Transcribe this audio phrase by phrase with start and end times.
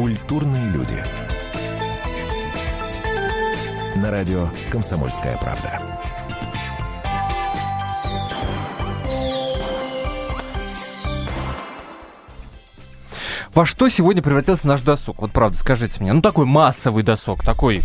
[0.00, 0.96] Культурные люди.
[3.96, 5.78] На радио «Комсомольская правда».
[13.52, 15.20] Во что сегодня превратился наш досуг?
[15.20, 16.14] Вот правда, скажите мне.
[16.14, 17.82] Ну, такой массовый досуг, такой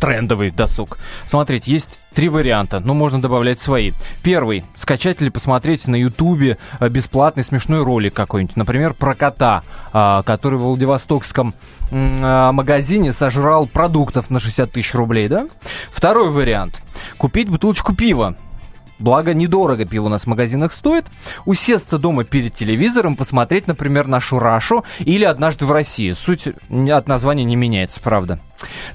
[0.00, 0.98] трендовый досуг.
[1.26, 3.92] Смотрите, есть три варианта, но можно добавлять свои.
[4.22, 4.64] Первый.
[4.76, 8.56] Скачать или посмотреть на Ютубе э, бесплатный смешной ролик какой-нибудь.
[8.56, 11.54] Например, про кота, а, который в Владивостокском
[11.90, 15.46] а, магазине сожрал продуктов на 60 тысяч рублей, да?
[15.90, 16.80] Второй вариант.
[17.18, 18.36] Купить бутылочку пива
[18.98, 21.06] Благо, недорого пиво у нас в магазинах стоит.
[21.44, 26.12] Усесться дома перед телевизором, посмотреть, например, нашу Рашу или «Однажды в России».
[26.12, 28.38] Суть от названия не меняется, правда.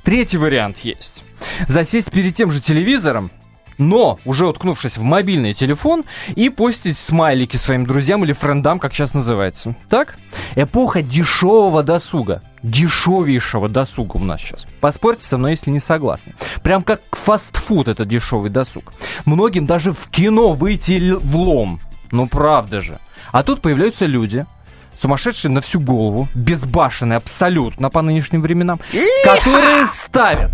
[0.03, 1.23] Третий вариант есть.
[1.67, 3.31] Засесть перед тем же телевизором,
[3.79, 6.03] но уже уткнувшись в мобильный телефон
[6.35, 9.73] и постить смайлики своим друзьям или френдам, как сейчас называется.
[9.89, 10.17] Так?
[10.55, 12.43] Эпоха дешевого досуга.
[12.61, 14.67] Дешевейшего досуга у нас сейчас.
[14.81, 16.35] Поспорьте со мной, если не согласны.
[16.61, 18.93] Прям как фастфуд это дешевый досуг.
[19.25, 21.79] Многим даже в кино выйти в лом.
[22.11, 22.99] Ну правда же.
[23.31, 24.45] А тут появляются люди,
[24.99, 28.79] сумасшедшие на всю голову, безбашенные абсолютно по нынешним временам,
[29.23, 30.51] которые ставят,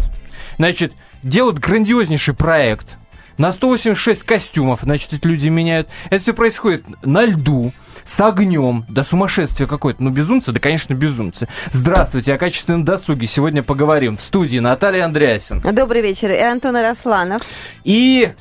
[0.58, 2.98] значит, делают грандиознейший проект,
[3.38, 5.90] на 186 костюмов, значит, эти люди меняют.
[6.10, 7.74] Это все происходит на льду,
[8.06, 10.04] с огнем, да сумасшествие какое-то.
[10.04, 11.48] Ну, безумцы, да, конечно, безумцы.
[11.72, 14.16] Здравствуйте, о качественном досуге сегодня поговорим.
[14.16, 15.60] В студии Наталья Андреасин.
[15.60, 17.42] Добрый вечер, и Антон Арасланов.
[17.84, 18.32] И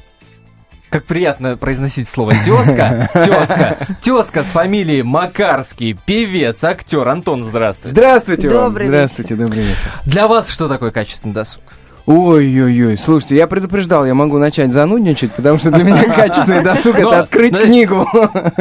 [0.91, 7.09] как приятно произносить слово тезка, тезка, тезка с фамилией Макарский, певец, актер.
[7.09, 7.89] Антон, здравствуйте.
[7.89, 8.95] Здравствуйте добрый вам.
[8.95, 9.91] Здравствуйте, добрый вечер.
[10.05, 11.65] Для вас что такое качественный досуг?
[12.07, 17.21] Ой-ой-ой, слушайте, я предупреждал, я могу начать занудничать, потому что для меня качественный досуг это
[17.21, 18.07] открыть книгу.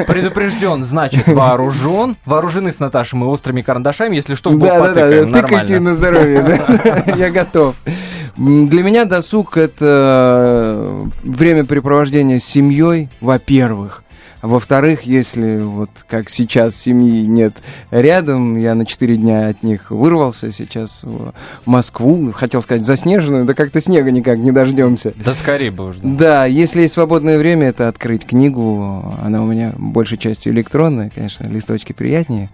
[0.08, 2.16] Предупрежден, значит вооружен.
[2.26, 6.62] Вооружены с Наташей мы острыми карандашами, если что, да, да, да, тыкайте на здоровье,
[7.18, 7.76] я готов.
[8.38, 14.03] Для меня досуг это времяпрепровождение с семьей, во-первых.
[14.44, 17.54] Во-вторых, если вот как сейчас семьи нет
[17.92, 21.32] рядом, я на 4 дня от них вырвался сейчас в
[21.66, 25.14] Москву, хотел сказать заснеженную, да как-то снега никак не дождемся.
[25.16, 26.02] Да скорее бы уже.
[26.04, 31.48] Да, если есть свободное время, это открыть книгу, она у меня большей частью электронная, конечно,
[31.48, 32.50] листочки приятнее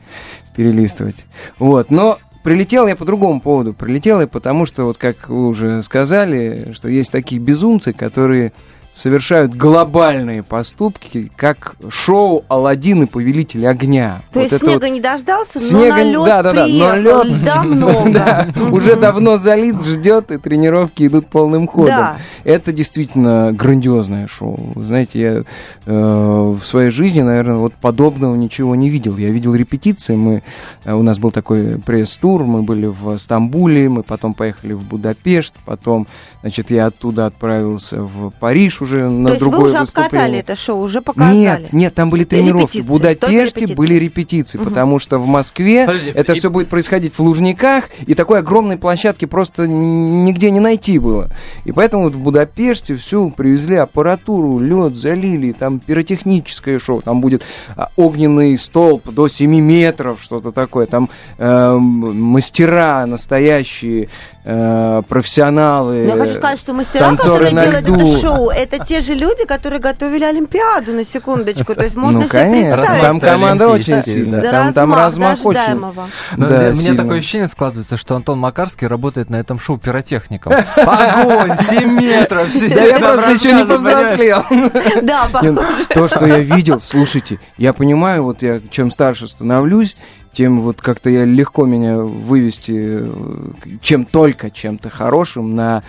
[0.56, 1.26] перелистывать.
[1.58, 3.74] Вот, но Прилетел я по другому поводу.
[3.74, 8.54] Прилетел я потому, что, вот как вы уже сказали, что есть такие безумцы, которые
[8.92, 14.22] совершают глобальные поступки, как шоу «Аладдин и повелитель огня».
[14.32, 14.92] То вот есть снега вот...
[14.92, 15.90] не дождался, снега...
[15.90, 17.38] но на лед да, да, да, приехал, но лед...
[17.38, 18.10] льда много.
[18.12, 21.88] да, уже давно залит, ждет, и тренировки идут полным ходом.
[21.88, 22.18] Да.
[22.44, 24.74] Это действительно грандиозное шоу.
[24.76, 25.44] Знаете, я
[25.86, 29.18] э, в своей жизни, наверное, вот подобного ничего не видел.
[29.18, 30.44] Я видел репетиции, мы,
[30.84, 35.56] э, у нас был такой пресс-тур, мы были в Стамбуле, мы потом поехали в Будапешт,
[35.66, 36.08] потом,
[36.42, 40.56] значит, я оттуда отправился в Париж, уже на То есть другое вы уже обкатали это
[40.56, 41.38] шоу, уже показали?
[41.38, 42.78] Нет, нет, там были тренировки.
[42.78, 43.74] Репетиции, в Будапеште репетиции.
[43.74, 44.70] были репетиции, угу.
[44.70, 46.40] потому что в Москве Подожди, это и...
[46.40, 51.30] все будет происходить в Лужниках, и такой огромной площадки просто нигде не найти было.
[51.66, 57.44] И поэтому вот в Будапеште всю привезли аппаратуру, лед залили, там пиротехническое шоу, там будет
[57.76, 64.10] а, огненный столб до 7 метров, что-то такое, там э, мастера настоящие,
[64.50, 67.96] э, профессионалы, Я хочу сказать, что мастера, которые делают льду.
[67.96, 71.76] это шоу, это те же люди, которые готовили Олимпиаду, на секундочку.
[71.76, 73.02] То есть можно ну, конечно, представить.
[73.02, 74.42] там команда очень сильная.
[74.42, 75.82] Да, там, там размах очень.
[76.38, 80.54] Да, у меня такое ощущение складывается, что Антон Макарский работает на этом шоу пиротехником.
[80.76, 84.44] Огонь, 7 метров, Да я просто еще не повзрослел.
[85.02, 85.28] Да,
[85.94, 89.96] То, что я видел, слушайте, я понимаю, вот я чем старше становлюсь,
[90.32, 93.10] тем вот как-то я легко меня вывести э,
[93.82, 95.84] чем только чем-то хорошим на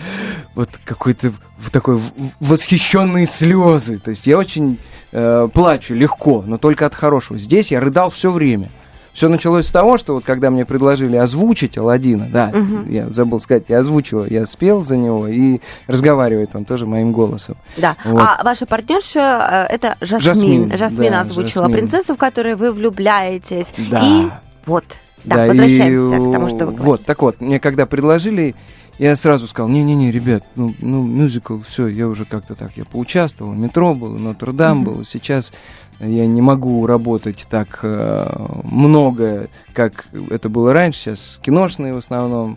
[0.55, 2.01] вот какой-то в такой
[2.41, 3.99] восхищенные слезы.
[3.99, 4.79] То есть я очень
[5.13, 7.39] э, плачу легко, но только от хорошего.
[7.39, 8.71] Здесь я рыдал все время.
[9.13, 12.89] Все началось с того, что вот когда мне предложили озвучить Алладина, да, угу.
[12.89, 17.57] я забыл сказать, я озвучил, я спел за него и разговаривает он тоже моим голосом.
[17.77, 17.97] Да.
[18.05, 18.21] Вот.
[18.21, 20.71] А ваша партнерша э, это Жасмин.
[20.71, 21.73] Жасмин, Жасмин да, озвучила Жасмин.
[21.73, 23.73] принцессу, в которую вы влюбляетесь.
[23.91, 24.01] Да.
[24.03, 24.29] И
[24.67, 24.85] вот.
[25.25, 26.83] Да, да возвращаемся и, к тому, что вы говорите.
[26.83, 28.55] Вот, так вот, мне когда предложили,
[28.99, 33.53] я сразу сказал, не-не-не, ребят, ну, ну мюзикл, все, я уже как-то так, я поучаствовал,
[33.53, 34.85] метро был, Нотр-Дам mm-hmm.
[34.85, 35.53] был, сейчас
[36.01, 38.27] я не могу работать так э,
[38.65, 42.57] много, как это было раньше, сейчас киношные в основном.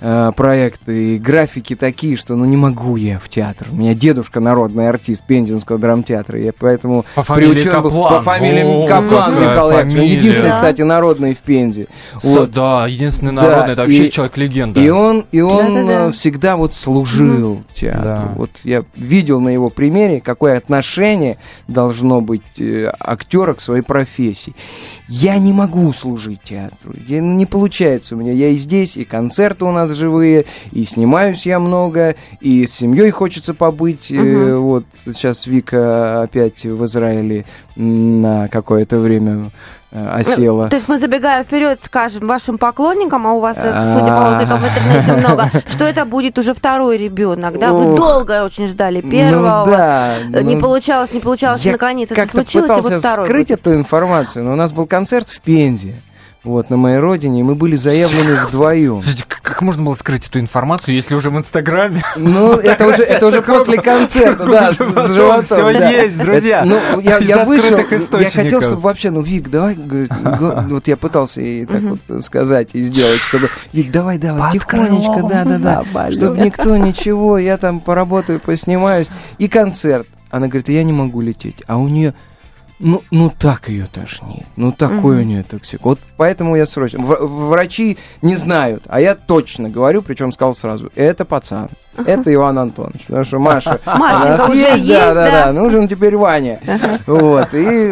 [0.00, 3.68] Э, проекты и графики такие, что ну не могу я в театр.
[3.70, 7.92] У меня дедушка народный артист Пензенского драмтеатра, я поэтому по фамилии Каплан.
[7.92, 10.18] Был, по фамилии Каплан Михаил Яковлевич.
[10.18, 11.86] Единственный, кстати, народный в Пензе.
[12.22, 12.50] Вот.
[12.50, 14.80] Да, единственный народный, да, это вообще человек-легенда.
[14.80, 16.12] И он, и он да, да, да.
[16.12, 17.64] всегда вот служил угу.
[17.74, 18.02] театру.
[18.02, 18.32] Да.
[18.36, 21.38] Вот я видел на его примере, какое отношение
[21.68, 24.54] должно быть э, актера к своей профессии.
[25.08, 26.94] Я не могу служить театру.
[27.06, 28.32] Я, ну, не получается у меня.
[28.32, 33.10] Я и здесь, и концерты у нас живые, и снимаюсь я много, и с семьей
[33.10, 34.10] хочется побыть.
[34.10, 34.20] Угу.
[34.20, 37.44] Э, вот сейчас Вика опять в Израиле
[37.76, 39.50] на какое-то время
[39.96, 40.64] Э, осела.
[40.64, 44.60] Ну, то есть мы забегаем вперед, скажем вашим поклонникам, а у вас, судя по откликам
[44.60, 47.72] в интернете много, что это будет уже второй ребенок, да?
[47.72, 52.30] Вы долго очень ждали ну первого, ну, да, не ну, получалось, не получалось, наконец это
[52.30, 53.26] случилось, и вот второй.
[53.26, 55.94] скрыть эту информацию, но у нас был концерт в Пензе
[56.46, 59.02] вот, на моей родине, и мы были заявлены вдвоем.
[59.42, 62.04] Как можно было скрыть эту информацию, если уже в Инстаграме?
[62.16, 65.42] Ну, это уже, это уже после концерта, да, с животом.
[65.42, 66.64] Все есть, друзья.
[66.64, 67.78] Ну, я, я вышел,
[68.18, 69.76] я хотел, чтобы вообще, ну, Вик, давай,
[70.68, 75.44] вот я пытался и так вот сказать и сделать, чтобы, Вик, давай, давай, тихонечко, да,
[75.44, 79.08] да, да, чтобы никто ничего, я там поработаю, поснимаюсь,
[79.38, 80.06] и концерт.
[80.30, 82.14] Она говорит, я не могу лететь, а у нее
[82.78, 84.46] ну, ну так ее тошнит.
[84.56, 85.22] Ну такой угу.
[85.22, 85.82] у нее токсик.
[85.84, 87.04] Вот поэтому я срочно.
[87.04, 91.70] В, врачи не знают, а я точно говорю, причем сказал сразу, это пацан.
[92.04, 93.06] Это Иван Антонович.
[93.06, 95.52] Потому что Маша у нас есть, да, да, да.
[95.52, 96.60] Нужен теперь Ваня.
[97.06, 97.48] Вот.
[97.54, 97.90] И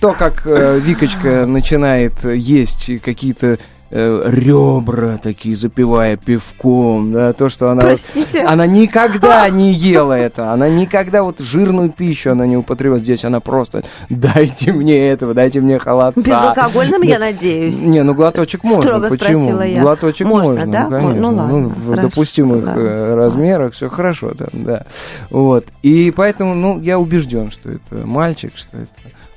[0.00, 3.58] то, как э, Викочка начинает есть какие-то
[3.90, 7.82] э, ребра такие, запивая пивком, да, то, что она...
[7.82, 8.42] Простите?
[8.42, 13.40] Она никогда не ела это, она никогда вот жирную пищу она не употребляет здесь, она
[13.40, 16.20] просто дайте мне этого, дайте мне холодца.
[16.20, 17.80] Безалкогольным, я надеюсь?
[17.80, 19.62] Не, ну глоточек можно, Строго почему?
[19.62, 19.82] я.
[19.82, 20.84] Глоточек можно, можно да?
[20.84, 22.80] ну, конечно, ну, ладно, ну, в допустимых ладно.
[22.80, 24.84] Э, размерах все хорошо там, да.
[25.30, 28.90] Вот, и поэтому, ну, я убежден, что это мальчик, что это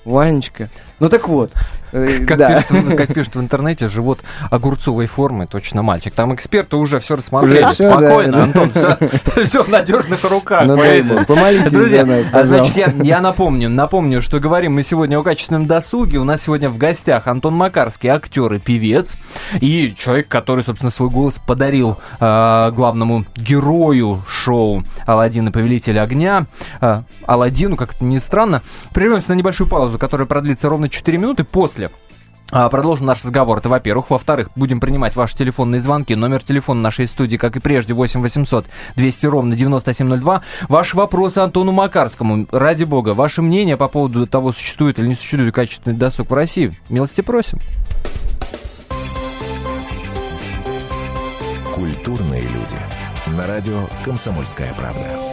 [0.06, 0.70] Ванечка.
[1.00, 1.52] Ну так вот.
[1.94, 2.62] Э, как, да.
[2.62, 4.20] пишут, как пишут в интернете, живот
[4.50, 6.14] огурцовой формы, точно мальчик.
[6.14, 7.64] Там эксперты уже все рассмотрели.
[7.64, 8.98] Уже Спокойно, да, Антон, все,
[9.44, 10.66] все в надежных руках.
[10.66, 11.26] Ну, поэтому.
[11.26, 15.24] Помолитесь Друзья, за нас, а, значит, я, я напомню, напомню, что говорим мы сегодня о
[15.24, 16.18] качественном досуге.
[16.18, 19.16] У нас сегодня в гостях Антон Макарский, актер и певец,
[19.62, 26.48] и человек, который, собственно, свой голос подарил э, главному герою шоу «Аладдин и повелитель огня».
[26.82, 28.64] Э, Аладдину, как это ни странно.
[28.94, 31.90] Прервемся на небольшую паузу, которая продлится ровно 4 минуты после
[32.52, 33.58] а, Продолжим наш разговор.
[33.58, 34.12] Это, во-первых.
[34.12, 36.14] Во-вторых, будем принимать ваши телефонные звонки.
[36.14, 40.44] Номер телефона нашей студии, как и прежде, 8 800 200 ровно 9702.
[40.70, 42.46] Ваши вопросы Антону Макарскому.
[42.52, 46.78] Ради бога, ваше мнение по поводу того, существует или не существует качественный досуг в России.
[46.90, 47.60] Милости просим.
[51.74, 53.36] Культурные люди.
[53.36, 55.33] На радио «Комсомольская правда».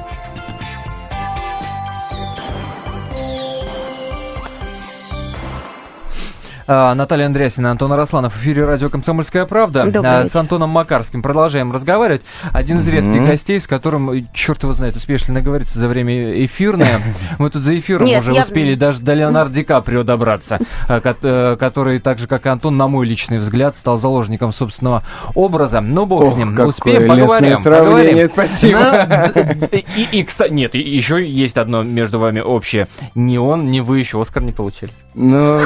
[6.71, 8.33] Наталья Андреасина, Антон Росланов.
[8.33, 9.91] В эфире радио «Комсомольская правда».
[10.03, 12.21] А, с Антоном Макарским продолжаем разговаривать.
[12.53, 13.27] Один из редких mm-hmm.
[13.27, 17.01] гостей, с которым, черт его знает, успеешь ли наговориться за время эфирное.
[17.39, 18.43] Мы тут за эфиром Нет, уже я...
[18.43, 22.77] успели даже до Леонардо Ди Каприо добраться, а, э, который, так же, как и Антон,
[22.77, 25.03] на мой личный взгляд, стал заложником собственного
[25.35, 25.81] образа.
[25.81, 26.57] Ну, бог Ох, с ним.
[26.57, 27.57] Успеем, поговорим.
[27.61, 28.27] поговорим.
[28.27, 29.31] Спасибо.
[29.71, 32.87] И, и, кстати, нет, еще есть одно между вами общее.
[33.15, 34.91] Ни он, ни вы еще Оскар не получили.
[35.13, 35.59] Ну,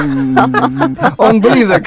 [1.18, 1.84] он близок.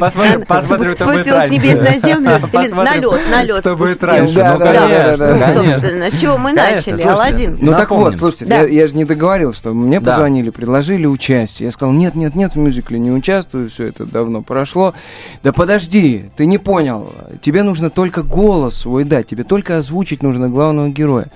[0.00, 1.58] Посмотрим, посмотрим, кто будет раньше.
[1.58, 5.16] с небес на землю, или на лед, на лед Кто будет раньше, да, ну, да,
[5.16, 7.58] да, Собственно, с чего мы начали, Алладин.
[7.60, 11.66] Ну так вот, слушайте, я же не договорил, что мне позвонили, предложили участие.
[11.66, 14.94] Я сказал, нет, нет, нет, в мюзикле не участвую, все это давно прошло.
[15.42, 17.12] Да подожди, ты не понял,
[17.42, 21.26] тебе нужно только голос свой дать, тебе только озвучить нужно главного героя.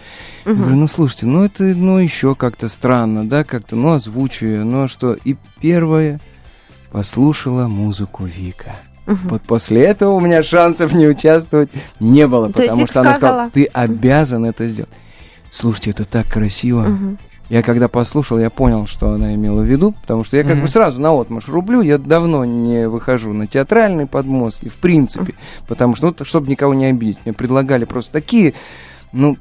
[0.47, 0.55] Угу.
[0.55, 4.85] Я говорю, ну слушайте, ну это ну еще как-то странно, да, как-то, ну озвучиваю, ну
[4.85, 5.15] а что?
[5.25, 6.21] И первое
[6.93, 8.77] послушала музыку Вика.
[9.09, 9.19] Угу.
[9.25, 13.51] Вот после этого у меня шансов не участвовать не было, То потому что она сказала,
[13.51, 14.91] ты обязан это сделать.
[15.51, 16.89] Слушайте, это так красиво.
[16.89, 17.17] Угу.
[17.49, 20.63] Я когда послушал, я понял, что она имела в виду, потому что я как mm-hmm.
[20.63, 25.65] бы сразу на отмаш рублю, я давно не выхожу на театральные подмостки, в принципе, mm-hmm.
[25.69, 28.55] потому что, ну, чтобы никого не обидеть, мне предлагали просто такие,
[29.13, 29.37] ну,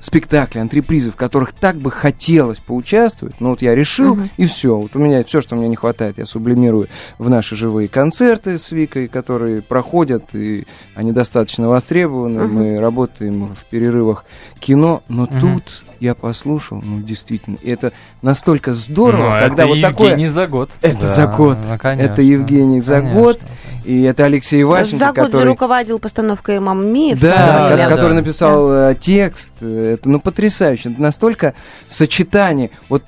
[0.00, 4.28] спектакли, антрепризы, в которых так бы хотелось поучаствовать, но вот я решил, uh-huh.
[4.36, 4.76] и все.
[4.76, 6.88] Вот у меня все, что мне не хватает, я сублимирую
[7.18, 12.40] в наши живые концерты с Викой, которые проходят, и они достаточно востребованы.
[12.40, 12.48] Uh-huh.
[12.48, 14.24] Мы работаем в перерывах
[14.60, 15.40] кино, но uh-huh.
[15.40, 20.10] тут я послушал, ну, действительно, и это настолько здорово, ну, когда это вот Евгений такое...
[20.10, 20.70] Евгений за год.
[20.80, 21.58] Это да, за год.
[21.68, 23.40] Ну, конечно, это Евгений за конечно, год.
[23.84, 25.42] И это Алексей Иващенко, За год который...
[25.42, 27.16] же руководил постановкой «Мамма Мия».
[27.16, 28.16] Да, да, который да.
[28.16, 28.90] написал да.
[28.92, 29.50] Э, текст.
[29.62, 30.90] Это, ну, потрясающе.
[30.90, 31.54] Это настолько
[31.86, 32.70] сочетание.
[32.88, 33.02] Вот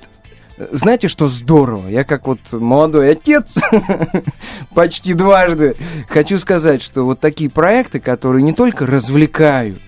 [0.57, 1.87] э, знаете, что здорово?
[1.87, 3.59] Я как вот молодой отец,
[4.73, 5.75] почти дважды,
[6.09, 9.81] хочу сказать, что вот такие проекты, которые не только развлекают,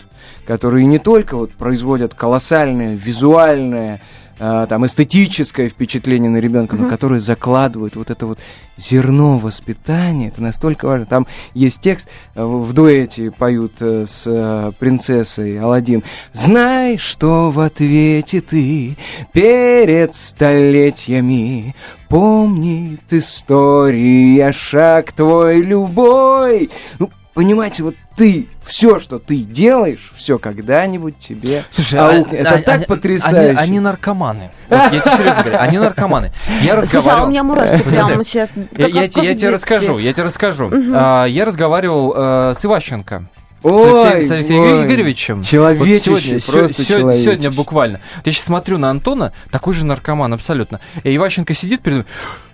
[0.45, 4.01] которые не только вот производят колоссальное визуальное,
[4.39, 8.39] э, там эстетическое впечатление на ребенка, но которые закладывают вот это вот
[8.77, 10.27] зерно воспитания.
[10.27, 11.05] Это настолько важно.
[11.05, 16.03] Там есть текст э, в дуэте поют э, с э, принцессой Алладин.
[16.33, 18.97] Знай, что в ответе ты
[19.31, 21.75] перед столетиями
[22.09, 26.69] помнит история шаг твой любой.
[26.99, 32.33] Ну, понимаете, вот ты все, что ты делаешь, все когда-нибудь тебе Слушай, аукнет.
[32.33, 33.49] А, Это а, так а, потрясающе.
[33.51, 34.51] Они, они наркоманы.
[34.69, 36.31] Вот, я тебе серьезно говорю, они наркоманы.
[36.61, 37.03] Я разговаривал...
[37.03, 38.49] Слушай, а у меня мурашки прямо сейчас.
[38.77, 40.67] Я, я, я тебе расскажу, я тебе расскажу.
[40.67, 40.91] Угу.
[40.93, 43.23] А, я разговаривал а, с Иващенко.
[43.63, 45.43] Ой, с Алексеем, с Алексеем ой, Игоревичем.
[45.43, 48.01] Человечище, вот сегодня, просто сегодня, сегодня буквально.
[48.25, 50.81] Я сейчас смотрю на Антона, такой же наркоман абсолютно.
[51.03, 52.05] И Иващенко сидит перед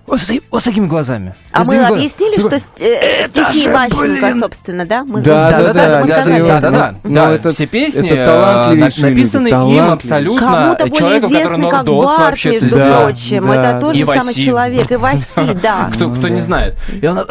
[0.09, 1.35] вот, с, вот с такими глазами.
[1.51, 5.03] А мы объяснили, что э, стихи Ващенко, собственно, да?
[5.03, 7.51] Мы да, да, да, да, да, да, да, да, да.
[7.51, 12.51] Все песни э, написаны им абсолютно человеку, который нордост вообще.
[12.59, 13.51] между прочим.
[13.51, 14.91] Это тот же самый человек.
[14.91, 15.91] И Васи, да.
[15.93, 16.75] Кто не знает.
[17.01, 17.25] И он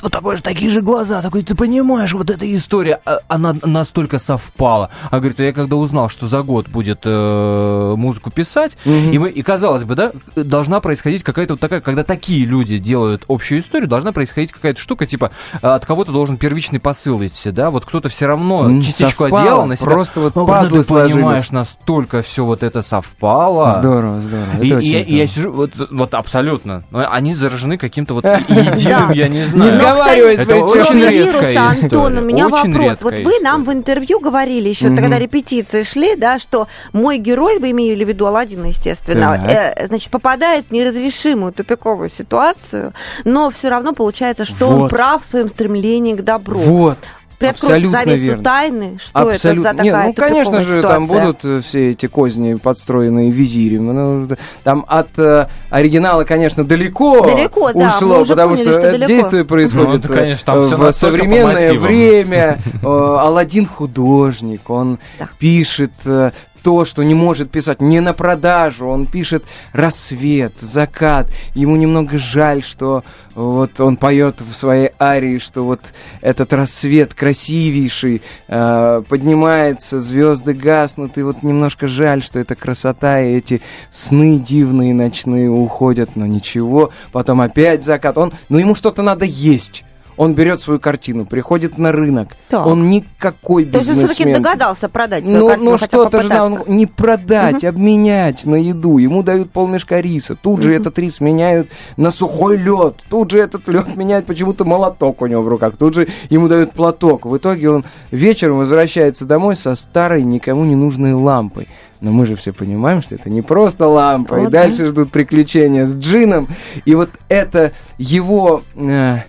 [0.00, 4.18] вот такой же, такие же глаза, такой, ты понимаешь, вот эта история, а, она настолько
[4.18, 4.90] совпала.
[5.10, 9.42] А говорит, я когда узнал, что за год будет э, музыку писать, и мы, и
[9.42, 13.88] казалось бы, да, должна происходить какая-то вот такая, когда так такие люди делают общую историю,
[13.88, 18.08] должна происходить какая-то штука, типа а, от кого-то должен первичный посыл идти, да, вот кто-то
[18.08, 19.90] все равно частичку совпало, одел на себя.
[19.90, 23.72] Просто вот ну, пазлы ты понимаешь, настолько все вот это совпало.
[23.72, 24.62] Здорово, здорово.
[24.62, 29.26] И, и, я, и я сижу, вот, вот абсолютно, они заражены каким-то вот единым, я
[29.26, 29.72] не знаю.
[29.72, 33.02] Не сговариваясь, это очень редкая Антон, у меня вопрос.
[33.02, 37.72] Вот вы нам в интервью говорили еще, когда репетиции шли, да, что мой герой, вы
[37.72, 42.92] имели в виду Алладина, естественно, э, значит, попадает в неразрешимую тупиковую ситуацию,
[43.24, 44.82] но все равно получается, что вот.
[44.82, 46.58] он прав в своем стремлении к добру.
[46.58, 46.98] Вот.
[47.42, 48.44] Приоткройте Абсолютно завесу верно.
[48.44, 49.48] тайны, что Абсолютно.
[49.48, 50.90] это за такая Нет, ну, конечно же, ситуация.
[50.90, 53.86] там будут э, все эти козни подстроенные визирем.
[53.86, 54.28] Ну,
[54.62, 60.08] там от э, оригинала, конечно, далеко, далеко ушло, да, потому поняли, что, что действие происходит
[60.08, 62.58] ну, конечно, там в современное время.
[62.82, 65.28] Алладин художник, он да.
[65.38, 66.30] пишет э,
[66.62, 71.28] то, что не может писать не на продажу, он пишет рассвет, закат.
[71.54, 73.04] Ему немного жаль, что
[73.34, 75.80] вот он поет в своей арии, что вот
[76.20, 83.36] этот рассвет красивейший э, поднимается, звезды гаснут, и вот немножко жаль, что эта красота и
[83.36, 86.90] эти сны дивные ночные уходят, но ничего.
[87.10, 88.18] Потом опять закат.
[88.18, 89.84] Он, ну ему что-то надо есть
[90.22, 92.36] он берет свою картину, приходит на рынок.
[92.48, 92.64] Так.
[92.64, 93.96] Он никакой бизнесмен.
[93.96, 97.64] То есть он все-таки догадался продать свою ну, картину, Ну что-то же надо не продать,
[97.64, 97.66] угу.
[97.66, 98.98] обменять на еду.
[98.98, 100.36] Ему дают полмешка риса.
[100.36, 100.62] Тут угу.
[100.62, 103.02] же этот рис меняют на сухой лед.
[103.10, 105.76] Тут же этот лед меняет почему-то молоток у него в руках.
[105.76, 107.26] Тут же ему дают платок.
[107.26, 111.66] В итоге он вечером возвращается домой со старой, никому не нужной лампой.
[112.00, 114.36] Но мы же все понимаем, что это не просто лампа.
[114.36, 114.86] Вот, и дальше да.
[114.86, 116.48] ждут приключения с джином.
[116.84, 118.62] И вот это его...
[118.76, 119.20] Э,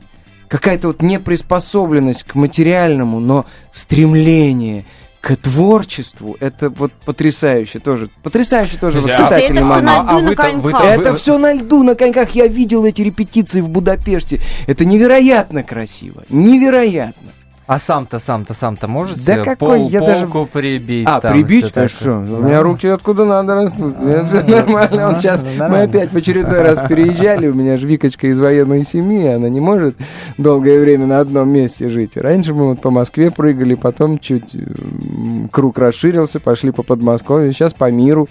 [0.53, 4.85] какая-то вот неприспособленность к материальному, но стремление
[5.19, 8.09] к творчеству, это вот потрясающе тоже.
[8.21, 9.89] Потрясающе тоже воспитательный это момент.
[9.89, 11.17] Все на льду, а, на вы это вы...
[11.17, 12.35] все на льду, на коньках.
[12.35, 14.41] Я видел эти репетиции в Будапеште.
[14.67, 16.23] Это невероятно красиво.
[16.29, 17.31] Невероятно.
[17.65, 20.45] А сам-то, сам-то, сам-то можете да какой, пол, я полку даже...
[20.51, 21.07] прибить?
[21.07, 21.71] А, там, прибить?
[21.75, 22.17] А что?
[22.17, 23.95] У меня руки откуда надо растут.
[24.01, 25.09] Это нормально.
[25.09, 25.45] Он сейчас...
[25.57, 27.47] Мы опять в очередной раз переезжали.
[27.47, 29.27] У меня же Викочка из военной семьи.
[29.27, 29.95] Она не может
[30.37, 32.17] долгое время на одном месте жить.
[32.17, 34.57] Раньше мы вот по Москве прыгали, потом чуть
[35.51, 38.27] круг расширился, пошли по Подмосковью, сейчас по миру.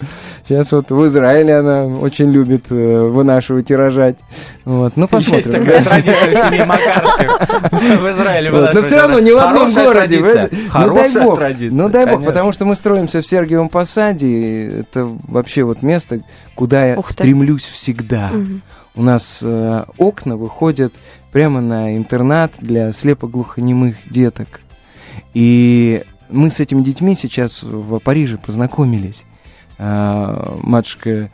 [0.46, 4.16] Сейчас вот в Израиле она очень любит э, вынашивать и рожать.
[4.64, 4.96] Вот.
[4.96, 5.38] Ну, посмотрим.
[5.38, 8.74] Есть такая традиция в семье Макарских в Израиле вот.
[8.74, 10.20] Но все равно не в одном городе.
[10.20, 11.40] Ну, дай бог.
[11.70, 14.80] Ну, дай бог, потому что мы строимся в Сергиевом Посаде.
[14.80, 16.20] Это вообще вот место,
[16.54, 18.30] куда я стремлюсь всегда.
[18.94, 20.92] У нас э, окна выходят
[21.32, 24.60] прямо на интернат для слепоглухонемых деток.
[25.34, 29.24] И мы с этими детьми сейчас в Париже познакомились.
[29.78, 31.30] А, матушка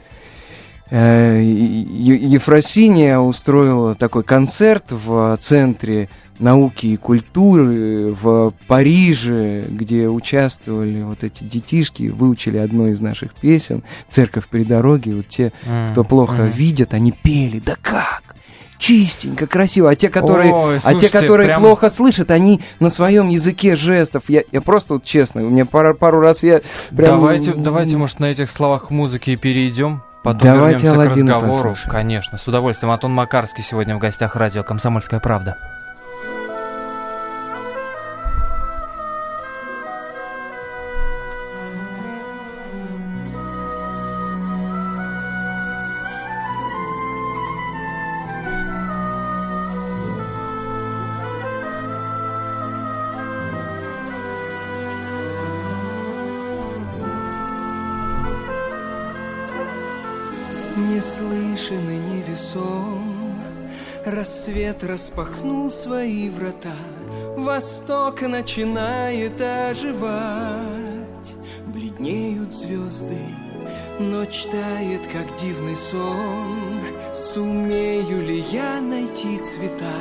[0.91, 11.25] э, Ефросиния устроила такой концерт в центре науки и культуры в Париже, где участвовали вот
[11.25, 15.17] эти детишки, выучили одну из наших песен «Церковь при дороге».
[15.17, 15.53] Вот те,
[15.91, 16.53] кто плохо mm-hmm.
[16.53, 17.59] видят, они пели.
[17.59, 18.28] Да как?
[18.79, 19.91] Чистенько, красиво.
[19.91, 21.63] А те, которые, Ой, слушайте, а те, которые прям...
[21.63, 24.25] плохо слышат, они на своем языке жестов.
[24.29, 26.63] Я, я просто вот честно, у меня пару, пару раз я
[26.97, 27.21] прям...
[27.21, 30.03] Давайте, давайте, может, на этих словах музыки и перейдем.
[30.25, 31.47] Потом Давайте вернемся к разговору.
[31.47, 31.91] Послушаем.
[31.91, 32.91] Конечно, с удовольствием.
[32.91, 35.78] Антон Макарский сегодня в гостях радио «Комсомольская правда».
[64.89, 66.75] Распахнул свои врата,
[67.37, 71.35] Восток начинает оживать.
[71.67, 73.21] Бледнеют звезды,
[74.01, 76.81] ночь тает, как дивный сон.
[77.15, 79.93] Сумею ли я найти цвета,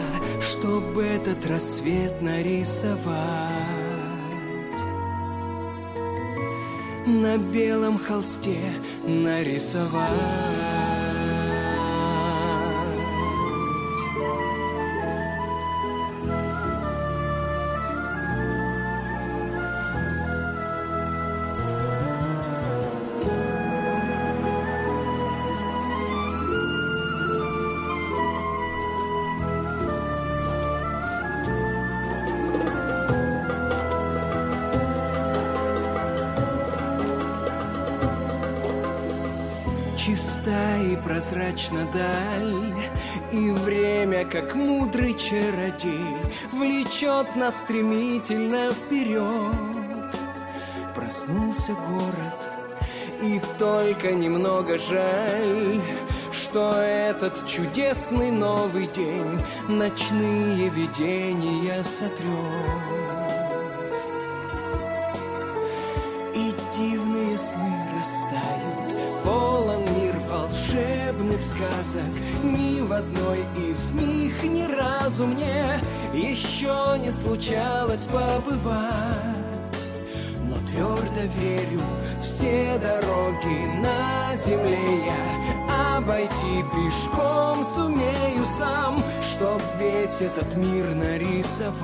[0.42, 2.98] Чтобы этот рассвет нарисовать?
[7.06, 8.60] На белом холсте
[9.06, 10.87] нарисовать.
[41.04, 42.74] Прозрачна даль,
[43.32, 46.18] И время, как мудрый чародей,
[46.52, 50.16] Влечет нас стремительно вперед.
[50.96, 52.40] Проснулся город,
[53.22, 55.82] и только немного жаль,
[56.32, 63.17] Что этот чудесный новый день Ночные видения сотрет.
[71.78, 72.04] Сказок
[72.44, 75.82] Ни в одной из них ни разу мне
[76.14, 79.36] Еще не случалось побывать.
[80.44, 81.82] Но твердо верю,
[82.22, 91.76] все дороги на земле я Обойти пешком сумею сам Чтоб весь этот мир нарисовать.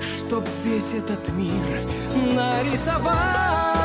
[0.00, 1.88] Чтоб весь этот мир
[2.34, 3.75] нарисовать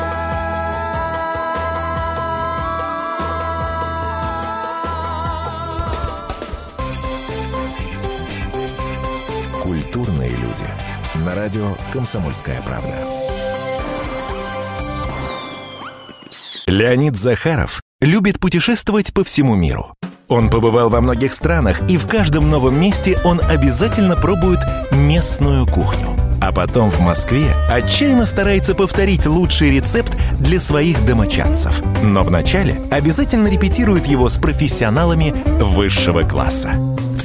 [9.72, 11.24] Культурные люди.
[11.24, 12.92] На радио «Комсомольская правда».
[16.66, 19.94] Леонид Захаров любит путешествовать по всему миру.
[20.28, 24.60] Он побывал во многих странах, и в каждом новом месте он обязательно пробует
[24.92, 26.08] местную кухню.
[26.42, 31.82] А потом в Москве отчаянно старается повторить лучший рецепт для своих домочадцев.
[32.02, 35.32] Но вначале обязательно репетирует его с профессионалами
[35.62, 36.74] высшего класса.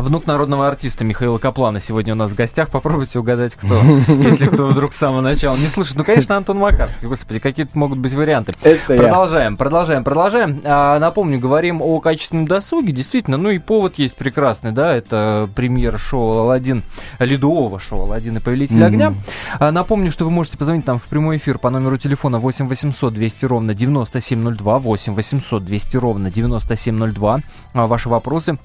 [0.00, 2.70] Внук народного артиста Михаила Каплана сегодня у нас в гостях.
[2.70, 3.74] Попробуйте угадать, кто,
[4.08, 5.94] если кто вдруг с самого начала не слышит.
[5.96, 7.06] Ну, конечно, Антон Макарский.
[7.06, 8.54] Господи, какие могут быть варианты.
[8.62, 9.58] Это продолжаем, я.
[9.58, 10.60] продолжаем, продолжаем.
[10.64, 12.92] А, напомню, говорим о качественном досуге.
[12.92, 16.82] Действительно, ну и повод есть прекрасный, да, это премьера шоу «Аладдин»,
[17.18, 18.86] ледового шоу «Аладдин и Повелитель mm-hmm.
[18.86, 19.14] огня».
[19.58, 23.12] А, напомню, что вы можете позвонить нам в прямой эфир по номеру телефона 8 800
[23.12, 27.40] 200 ровно 9702, 8 800 200 ровно 9702.
[27.74, 28.58] А, ваши вопросы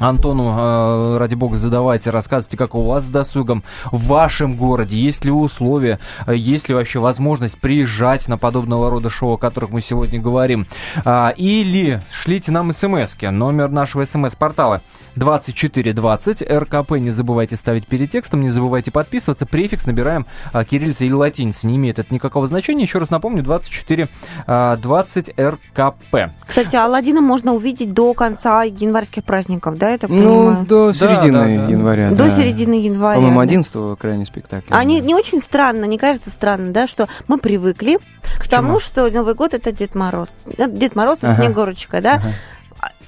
[0.00, 5.24] Антону, э, ради бога, задавайте, рассказывайте, как у вас с досугом в вашем городе, есть
[5.24, 9.82] ли условия, э, есть ли вообще возможность приезжать на подобного рода шоу, о которых мы
[9.82, 10.66] сегодня говорим.
[11.04, 14.80] А, или шлите нам смс номер нашего смс-портала
[15.16, 16.92] 2420 РКП.
[16.92, 19.46] Не забывайте ставить перед текстом, не забывайте подписываться.
[19.46, 21.66] Префикс набираем а, кириллица или латиница.
[21.66, 22.82] Не имеет это никакого значения.
[22.84, 26.16] Еще раз напомню, 2420 а, РКП.
[26.46, 31.66] Кстати, Алладина можно увидеть до конца январских праздников, да, это Ну, до середины да, да,
[31.66, 31.72] да.
[31.72, 32.10] января.
[32.10, 32.30] До да.
[32.36, 33.16] середины января.
[33.16, 34.72] По-моему, 11 крайний спектакль.
[34.72, 39.10] Они не очень странно, не кажется странно, да, что мы привыкли к, к тому, что
[39.10, 40.30] Новый год это Дед Мороз.
[40.46, 41.42] Дед Мороз и ага.
[41.42, 42.14] Снегурочка, да.
[42.14, 42.32] Ага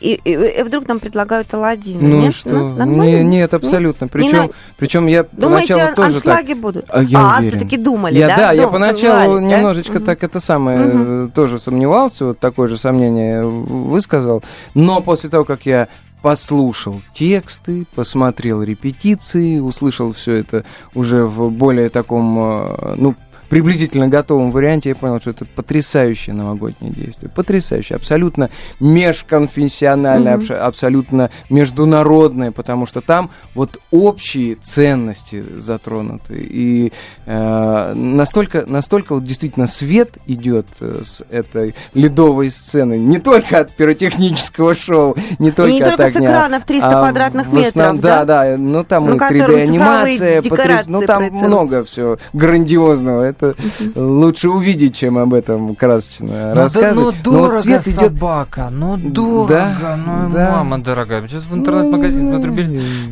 [0.03, 1.99] и, и, и вдруг нам предлагают Аладдин.
[2.01, 2.55] Ну нет, что?
[2.55, 4.09] Ну, не, нет, абсолютно.
[4.09, 6.59] Причем, не причем я Думаете, поначалу тоже аншлаги так...
[6.59, 6.85] будут?
[6.89, 8.37] А, я а все-таки думали, я, да?
[8.37, 10.07] Да, я поначалу знали, немножечко да?
[10.07, 11.31] так это самое угу.
[11.33, 14.43] тоже сомневался, вот такое же сомнение высказал.
[14.75, 15.89] Но после того, как я
[16.23, 23.17] послушал тексты, посмотрел репетиции, услышал все это уже в более таком, э, ну,
[23.53, 27.31] приблизительно готовом варианте я понял, что это потрясающее новогоднее действие.
[27.31, 28.49] Потрясающее, абсолютно
[28.81, 30.55] межконфессиональное, mm-hmm.
[30.55, 36.49] абсолютно международное, потому что там вот общие ценности затронуты.
[36.49, 36.95] И
[37.27, 43.77] э, настолько, настолько вот действительно свет идет э, с этой ледовой сцены, не только от
[43.77, 48.01] пиротехнического шоу, не только не от только огня, с экранов 300 а квадратных метров, основном,
[48.01, 48.25] да?
[48.25, 50.87] Да, да, но там ну, и 3D-анимация, потряс...
[50.87, 53.25] ну там много все грандиозного.
[53.25, 53.55] Это это
[53.95, 57.17] лучше увидеть, чем об этом красочно ну, рассказывать.
[57.23, 58.71] Да, ну, дорого, но вот собака, идет...
[58.73, 59.99] ну, дорого, да?
[60.07, 60.51] ну, да.
[60.53, 61.27] мама дорогая.
[61.27, 62.53] Сейчас в интернет-магазин смотрю,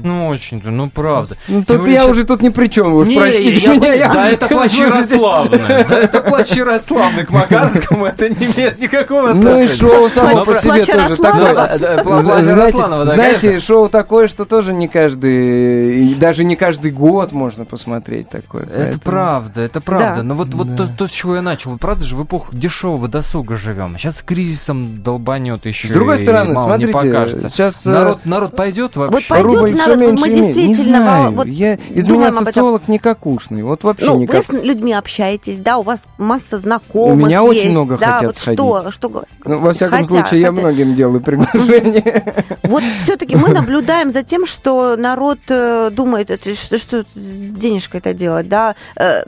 [0.04, 1.36] ну, очень, ну, правда.
[1.48, 4.10] Ну, тут я уже тут ни при чем, уж простите меня.
[4.20, 5.58] Да, это плач Ярославны.
[5.58, 10.54] Да, это плач Ярославны к Макарскому, это не имеет никакого Ну, и шоу само по
[10.54, 13.06] себе тоже такое.
[13.06, 18.64] Знаете, шоу такое, что тоже не каждый, даже не каждый год можно посмотреть такое.
[18.64, 20.54] Это правда, это правда правда.
[20.54, 21.76] Но вот, вот то, то, с чего я начал.
[21.78, 23.96] Правда же в эпоху дешевого досуга живем.
[23.98, 25.88] Сейчас кризисом долбанет еще.
[25.88, 29.16] С другой стороны, смотрите, сейчас э, народ, народ пойдет вообще.
[29.16, 30.68] Вот пойдет Рубль народ, все меньше мы действительно...
[30.68, 33.62] Не знаю, вот я из меня социолог никакушный.
[33.62, 34.48] Вот вообще ну, никак.
[34.48, 38.14] Вы с людьми общаетесь, да, у вас масса знакомых У меня есть, очень много да,
[38.14, 38.60] хотят вот сходить.
[38.60, 42.34] Что, что, ну, во всяком хотят, случае, я многим делаю приглашение.
[42.62, 48.14] Вот все-таки мы наблюдаем за тем, что народ э, думает, что, что с денежкой это
[48.14, 48.76] делать, да.
[48.94, 49.24] Э,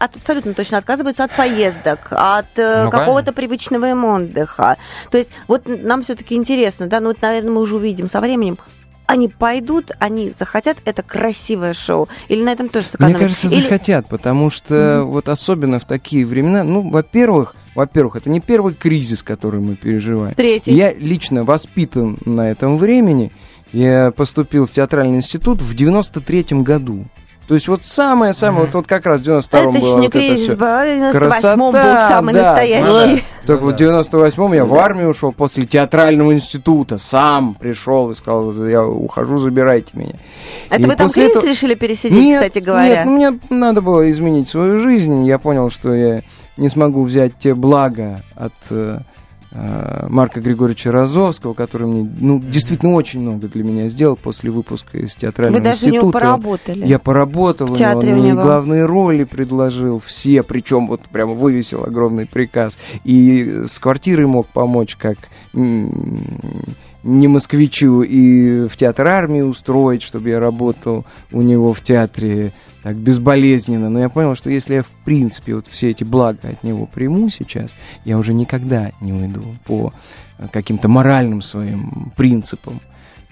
[0.00, 4.76] люди абсолютно точно отказываются от поездок, от э, ну, какого-то привычного им отдыха.
[5.10, 8.58] То есть вот нам все-таки интересно, да, ну вот, наверное, мы уже увидим со временем,
[9.06, 12.08] они пойдут, они захотят, это красивое шоу.
[12.28, 13.18] Или на этом тоже сэкономят?
[13.18, 13.62] Мне кажется, Или...
[13.62, 15.02] захотят, потому что mm-hmm.
[15.04, 20.34] вот особенно в такие времена, ну, во-первых, во-первых, это не первый кризис, который мы переживаем.
[20.34, 20.72] Третий.
[20.72, 23.30] Я лично воспитан на этом времени.
[23.72, 27.04] Я поступил в театральный институт в 93 году.
[27.46, 30.84] То есть вот самое-самое, вот, вот как раз в 92-м это было вот кризис, это
[30.84, 31.12] все.
[31.12, 33.16] Красота, был самый да, настоящий.
[33.16, 33.22] Да.
[33.46, 38.52] Так вот в 98-м я в армию ушел после театрального института, сам пришел и сказал,
[38.66, 40.14] я ухожу, забирайте меня.
[40.70, 41.46] Это и вы там кризис этого...
[41.46, 43.04] решили пересидеть, нет, кстати говоря?
[43.04, 46.22] Нет, ну, мне надо было изменить свою жизнь, я понял, что я
[46.56, 48.98] не смогу взять те блага от Э,
[50.08, 55.14] Марка Григорьевича Розовского, который мне, ну, действительно очень много для меня сделал после выпуска из
[55.14, 56.02] театрального Вы даже института.
[56.02, 56.86] него поработали.
[56.86, 62.26] Я поработал, в театре он мне главные роли предложил, все, причем вот прямо вывесил огромный
[62.26, 62.76] приказ.
[63.04, 65.16] И с квартирой мог помочь, как
[65.54, 72.52] не москвичу, и в театр армии устроить, чтобы я работал у него в театре
[72.86, 73.90] так безболезненно.
[73.90, 77.28] Но я понял, что если я в принципе вот все эти блага от него приму
[77.30, 79.92] сейчас, я уже никогда не уйду по
[80.52, 82.80] каким-то моральным своим принципам.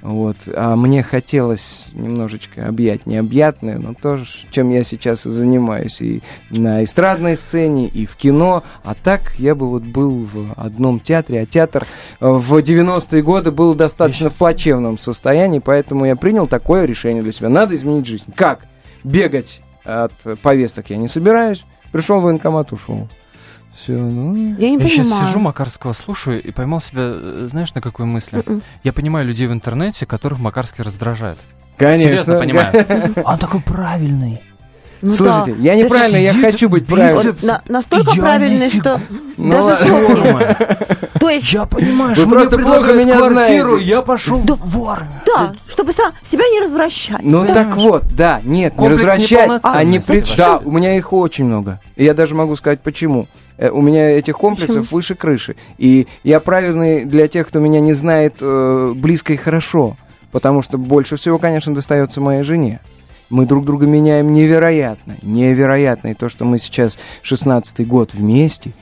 [0.03, 0.37] Вот.
[0.57, 6.01] А мне хотелось немножечко объять необъятное, но то, чем я сейчас и занимаюсь.
[6.01, 8.65] И на эстрадной сцене, и в кино.
[8.83, 11.43] А так я бы вот был в одном театре.
[11.43, 11.87] А театр
[12.19, 17.51] в 90-е годы был достаточно в плачевном состоянии, поэтому я принял такое решение для себя.
[17.51, 18.33] Надо изменить жизнь.
[18.35, 18.67] Как?
[19.05, 20.13] Бегать от
[20.43, 21.65] повесток я не собираюсь.
[21.93, 23.09] Пришел в военкомат, ушел.
[23.77, 24.35] Все, ну...
[24.35, 28.43] Я не Я сейчас сижу, Макарского слушаю и поймал себя, э, знаешь, на какой мысли?
[28.47, 28.63] Мгм.
[28.85, 31.39] Я понимаю людей в интернете, которых Макарский раздражает.
[31.77, 32.11] Конечно.
[32.11, 33.15] Серьезно понимаю.
[33.25, 34.41] Он такой правильный.
[35.05, 35.63] Ну Слушайте, да.
[35.63, 37.35] я неправильно, я хочу быть правильным.
[37.35, 39.01] Вот на- настолько правильный, фиг- что
[39.37, 41.01] Ну даже слов нет.
[41.21, 43.85] То есть, Я понимаю, что просто мне плохо меня квартиру, знаете.
[43.87, 45.21] я пошел в армию.
[45.27, 47.23] да, чтобы сам себя не развращать.
[47.23, 47.53] Ну да.
[47.53, 50.35] так вот, да, нет, не развращать, а не ваш.
[50.37, 51.81] Да, у меня их очень много.
[51.97, 53.27] И я даже могу сказать, почему.
[53.59, 55.55] Э, У меня этих комплексов выше крыши.
[55.77, 59.97] И я правильный для тех, кто меня не знает э, близко и хорошо.
[60.33, 62.81] Потому что больше всего, конечно, достается моей жене.
[63.31, 66.09] Мы друг друга меняем невероятно, невероятно.
[66.09, 68.73] И то, что мы сейчас 16-й год вместе,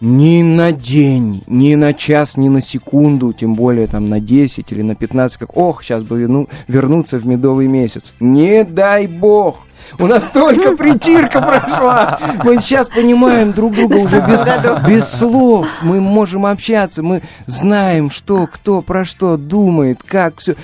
[0.00, 4.82] ни на день, ни на час, ни на секунду, тем более там на 10 или
[4.82, 8.14] на 15, как, ох, сейчас бы верну- вернуться в медовый месяц.
[8.20, 9.60] Не дай бог!
[9.98, 12.18] У нас только притирка прошла.
[12.42, 14.44] Мы сейчас понимаем друг друга уже без,
[14.88, 15.68] без слов.
[15.82, 20.56] Мы можем общаться, мы знаем, что, кто, про что думает, как все.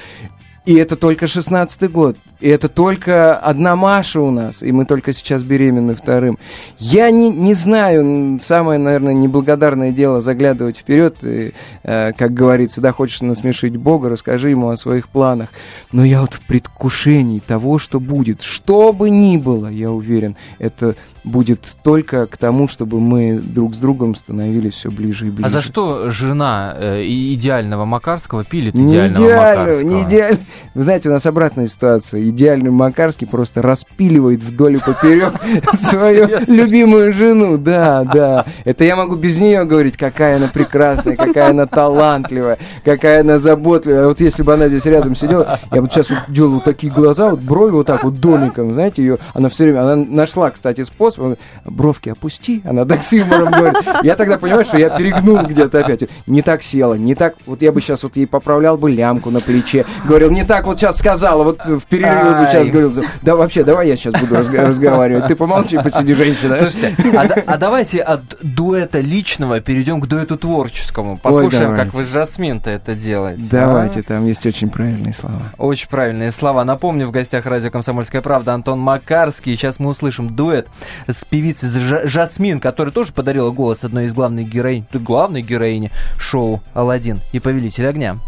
[0.64, 2.16] И это только 16-й год.
[2.40, 4.62] И это только одна Маша у нас.
[4.62, 6.38] И мы только сейчас беременны вторым.
[6.78, 11.16] Я не, не знаю, самое, наверное, неблагодарное дело заглядывать вперед.
[11.22, 15.48] И, э, как говорится, да, хочешь насмешить Бога, расскажи ему о своих планах.
[15.92, 18.42] Но я вот в предвкушении того, что будет.
[18.42, 23.78] Что бы ни было, я уверен, это будет только к тому, чтобы мы друг с
[23.78, 25.46] другом становились все ближе и ближе.
[25.46, 29.88] А за что жена э, идеального Макарского пилит Не идеального идеально, Макарского?
[29.88, 30.38] не идеально.
[30.74, 32.22] Вы знаете, у нас обратная ситуация.
[32.28, 35.34] Идеальный Макарский просто распиливает вдоль и поперек
[35.72, 37.58] свою любимую жену.
[37.58, 38.46] Да, да.
[38.64, 44.04] Это я могу без нее говорить, какая она прекрасная, какая она талантливая, какая она заботливая.
[44.04, 46.92] А Вот если бы она здесь рядом сидела, я вот сейчас вот делал вот такие
[46.92, 50.82] глаза, вот брови вот так вот домиком, знаете, ее, она все время, она нашла, кстати,
[50.82, 53.82] способ, она, бровки опусти, она так с юмором говорит.
[54.02, 56.08] Я тогда понимаю, что я перегнул где-то опять.
[56.26, 59.40] Не так села, не так, вот я бы сейчас вот ей поправлял бы лямку на
[59.40, 63.64] плече, говорил, не так вот сейчас сказала, вот в перерыве бы сейчас говорил, да вообще,
[63.64, 66.56] давай я сейчас буду разговаривать, ты помолчи, посиди, женщина.
[66.56, 71.16] Слушайте, а, а давайте от дуэта личного перейдем к дуэту творческому.
[71.16, 71.96] Послушаем, как давайте.
[71.96, 73.42] вы с Жасмин-то это делаете.
[73.50, 74.02] Давайте, а?
[74.02, 75.42] там есть очень правильные слова.
[75.58, 76.64] Очень правильные слова.
[76.64, 79.54] Напомню, в гостях радио «Комсомольская правда» Антон Макарский.
[79.54, 80.68] Сейчас мы услышим дуэт
[81.12, 86.62] с певицей Жа- Жасмин, которая тоже подарила голос одной из главных героинь, главной героини шоу
[86.74, 88.18] «Аладдин» и «Повелитель огня».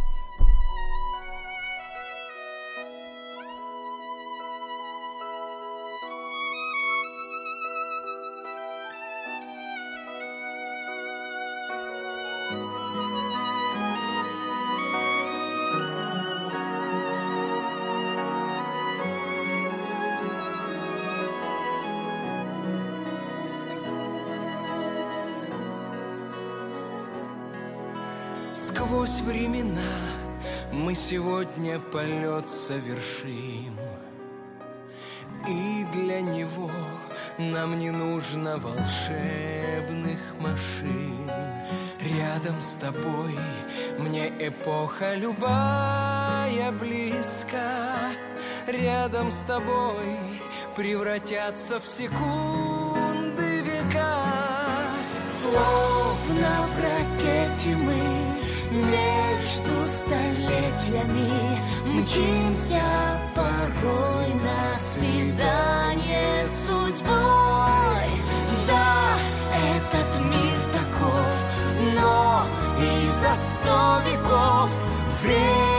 [28.84, 29.94] Сквозь времена
[30.72, 33.78] мы сегодня полет совершим.
[35.48, 36.70] И для него
[37.38, 41.30] нам не нужно волшебных машин.
[42.00, 43.38] Рядом с тобой
[43.98, 47.94] мне эпоха любая близка.
[48.66, 50.18] Рядом с тобой
[50.74, 54.24] превратятся в секунды века.
[55.24, 58.41] Словно в ракете мы
[58.72, 62.82] между столетиями Мчимся
[63.34, 68.08] порой на свидание с судьбой.
[68.66, 69.18] Да,
[69.76, 71.46] этот мир таков,
[71.94, 72.46] но
[72.80, 74.70] и за сто веков
[75.22, 75.71] Время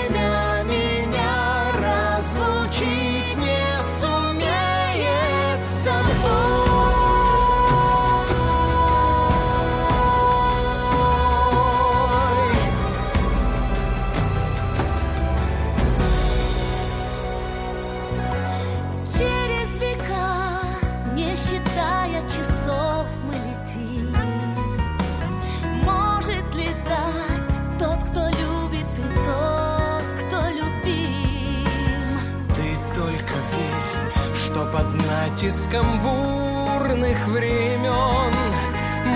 [35.34, 38.34] натиском бурных времен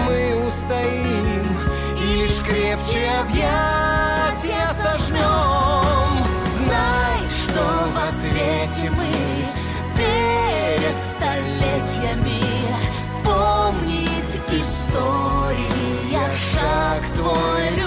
[0.08, 1.46] мы устоим
[1.96, 6.24] и лишь крепче объятия сожмем.
[6.58, 7.62] Знай, что
[7.94, 9.12] в ответе мы
[9.96, 12.42] перед столетиями
[13.24, 17.87] помнит история шаг твой любой.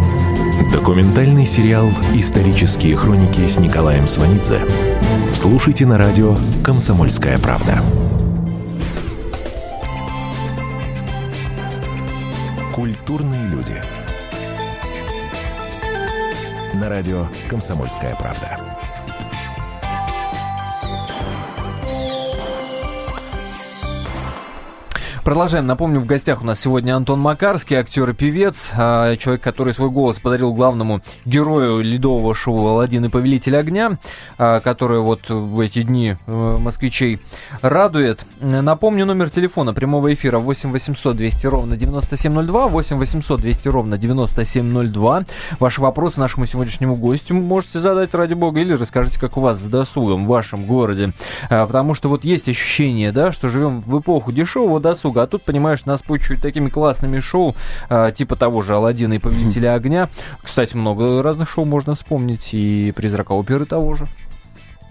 [0.71, 4.61] Документальный сериал «Исторические хроники» с Николаем Сванидзе.
[5.33, 7.81] Слушайте на радио «Комсомольская правда».
[12.73, 13.83] Культурные люди.
[16.75, 18.57] На радио «Комсомольская правда».
[25.31, 25.65] Продолжаем.
[25.65, 29.89] Напомню, в гостях у нас сегодня Антон Макарский, актер и певец, а, человек, который свой
[29.89, 33.97] голос подарил главному герою ледового шоу «Аладдин и Повелитель огня»,
[34.37, 37.21] а, которое вот в эти дни э, москвичей
[37.61, 38.25] радует.
[38.41, 45.23] Напомню, номер телефона прямого эфира 8 800 200 ровно 9702, 8 800 200 ровно 9702.
[45.61, 49.65] Ваши вопросы нашему сегодняшнему гостю можете задать, ради бога, или расскажите, как у вас с
[49.67, 51.13] досугом в вашем городе.
[51.49, 55.20] А, потому что вот есть ощущение, да, что живем в эпоху дешевого досуга.
[55.21, 57.55] А тут, понимаешь, нас почуют такими классными шоу,
[57.89, 60.09] э, типа того же Алладина и Повелителя огня.
[60.41, 64.07] Кстати, много разных шоу можно вспомнить, и Призрака оперы того же.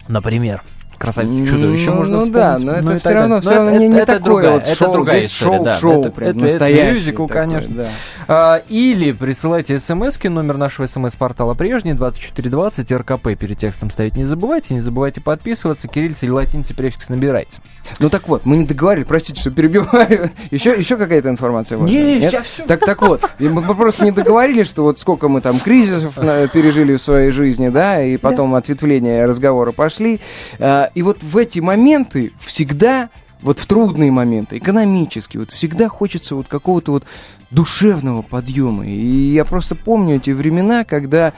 [0.08, 0.62] Например.
[1.00, 2.34] Красавицу чудовище ну, можно ну, вспомнить.
[2.34, 4.74] да, но это все равно, все равно это, не, не это такое другая, вот шоу,
[4.74, 7.74] это другая здесь история, шоу, да, шоу, это, прям это, настоящий мюзикл, такой, конечно.
[7.74, 7.88] Да.
[8.28, 14.74] А, или присылайте смс номер нашего смс-портала прежний, 2420, РКП, перед текстом ставить не забывайте,
[14.74, 17.62] не забывайте подписываться, кириллица или латиница префикс набирайте.
[17.98, 20.30] Ну так вот, мы не договорили, простите, что перебиваю.
[20.50, 21.96] еще, еще какая-то информация важная?
[21.96, 22.66] Не, сейчас все.
[22.66, 27.00] Так, так вот, мы просто не договорились, что вот сколько мы там кризисов пережили в
[27.00, 30.20] своей жизни, да, и потом ответвления разговора пошли.
[30.58, 33.10] А, и вот в эти моменты всегда,
[33.42, 37.04] вот в трудные моменты, экономические, вот всегда хочется вот какого-то вот
[37.50, 38.86] душевного подъема.
[38.86, 41.32] И я просто помню эти времена, когда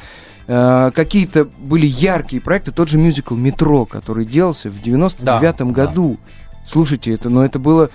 [0.46, 6.18] э, какие-то были яркие проекты, тот же мюзикл «Метро», который делался в 99-м да, году.
[6.20, 6.62] Да.
[6.66, 7.90] Слушайте, это, но это было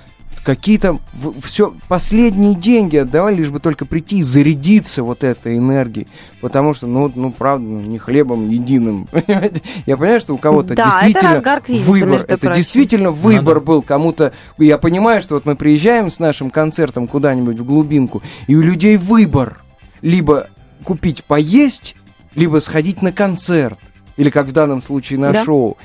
[0.48, 1.00] какие-то
[1.44, 6.08] все последние деньги отдавали, лишь бы только прийти и зарядиться вот этой энергией.
[6.40, 9.10] Потому что, ну, ну правда, ну, не хлебом единым.
[9.86, 12.22] Я понимаю, что у кого-то да, действительно это кризиса, выбор.
[12.22, 12.56] Это прочим.
[12.56, 13.66] действительно выбор Надо.
[13.66, 14.32] был кому-то.
[14.58, 18.96] Я понимаю, что вот мы приезжаем с нашим концертом куда-нибудь в глубинку, и у людей
[18.96, 19.60] выбор.
[20.02, 20.48] Либо
[20.86, 21.98] купить поесть,
[22.36, 23.78] либо сходить на концерт.
[24.16, 25.44] Или, как в данном случае, на да?
[25.44, 25.76] шоу.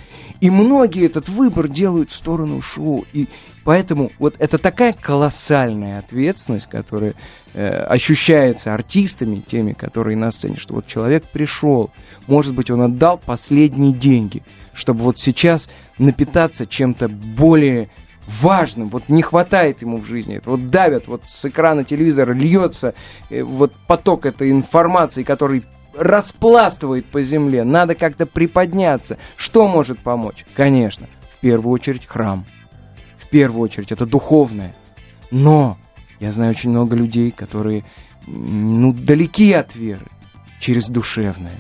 [0.42, 3.06] И многие этот выбор делают в сторону шоу.
[3.12, 3.28] И,
[3.64, 7.14] Поэтому вот это такая колоссальная ответственность, которая
[7.54, 11.92] э, ощущается артистами, теми, которые на сцене, что вот человек пришел,
[12.26, 14.42] может быть, он отдал последние деньги,
[14.74, 17.88] чтобы вот сейчас напитаться чем-то более
[18.26, 22.94] важным, вот не хватает ему в жизни, это вот давят, вот с экрана телевизора льется
[23.30, 25.62] э, вот поток этой информации, который
[25.94, 29.18] распластывает по земле, надо как-то приподняться.
[29.36, 30.44] Что может помочь?
[30.54, 32.46] Конечно, в первую очередь храм
[33.32, 34.74] первую очередь, это духовное.
[35.32, 35.76] Но
[36.20, 37.82] я знаю очень много людей, которые,
[38.26, 40.04] ну, далеки от веры,
[40.60, 41.58] через душевное.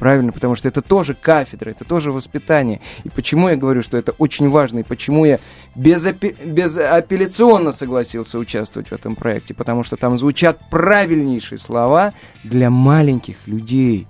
[0.00, 2.80] Правильно, потому что это тоже кафедра, это тоже воспитание.
[3.04, 5.38] И почему я говорю, что это очень важно, и почему я
[5.76, 13.46] безапи- безапелляционно согласился участвовать в этом проекте, потому что там звучат правильнейшие слова для маленьких
[13.46, 14.06] людей,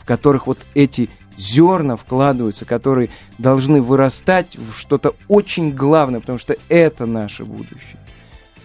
[0.00, 3.08] в которых вот эти зерна вкладываются, которые
[3.38, 8.00] должны вырастать в что-то очень главное, потому что это наше будущее.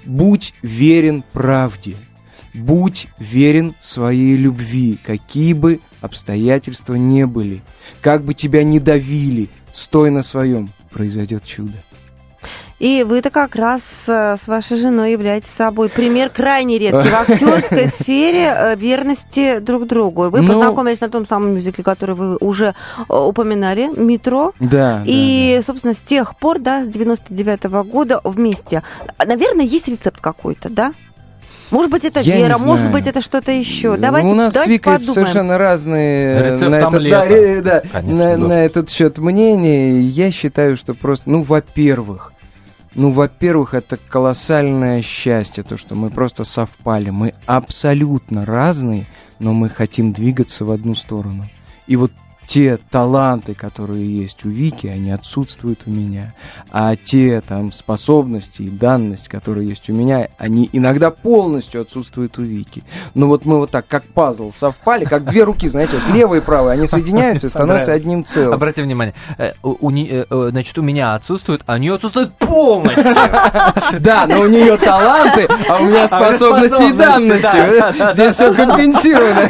[0.06, 1.96] Будь верен правде,
[2.58, 7.62] будь верен своей любви, какие бы обстоятельства не были,
[8.02, 11.74] как бы тебя не давили, стой на своем, произойдет чудо.
[12.80, 17.88] И вы-то как раз э, с вашей женой являетесь собой пример крайне редкий в актерской
[17.88, 20.30] сфере э, верности друг другу.
[20.30, 22.76] Вы ну, познакомились на том самом мюзикле, который вы уже
[23.10, 24.54] э, упоминали, «Метро».
[24.60, 25.02] Да.
[25.08, 25.64] И, да, да.
[25.66, 28.84] собственно, с тех пор, да, с 99-го года вместе.
[29.26, 30.94] Наверное, есть рецепт какой-то, да?
[31.72, 33.98] Может быть, это Я вера, может быть, это что-то еще.
[33.98, 35.14] Давайте, У нас давайте с Викой подумаем.
[35.14, 40.00] совершенно разные Рецепт на, этот, да, да, Конечно, на, на этот счет мнения.
[40.00, 42.34] Я считаю, что просто, ну, во-первых,
[42.96, 47.10] ну, во-первых, это колоссальное счастье, то, что мы просто совпали.
[47.12, 49.06] Мы абсолютно разные,
[49.40, 51.46] но мы хотим двигаться в одну сторону.
[51.86, 52.12] И вот
[52.48, 56.34] те таланты, которые есть у Вики, они отсутствуют у меня.
[56.72, 62.44] А те там способности и данность, которые есть у меня, они иногда полностью отсутствуют у
[62.44, 62.84] Вики.
[63.14, 66.44] Но вот мы вот так, как пазл, совпали, как две руки, знаете, вот левая и
[66.44, 68.54] правая, они соединяются и становятся одним целым.
[68.54, 73.14] Обратите внимание, э, у, э, э, значит, у меня отсутствует, а у нее отсутствует полностью.
[74.00, 78.14] Да, но у нее таланты, а у меня а способности и данности.
[78.14, 79.50] Здесь все компенсировано.